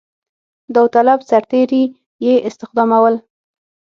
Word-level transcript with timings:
داوطلب 0.73 1.19
سرتېري 1.29 1.83
یې 2.25 2.33
استخدامول. 2.47 3.15